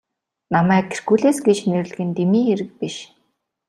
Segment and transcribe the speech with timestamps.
[0.53, 2.95] Намайг Геркулес гэж нэрлэдэг нь дэмий хэрэг биш.